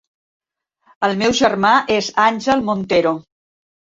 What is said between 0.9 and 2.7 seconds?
El meu germà és Angel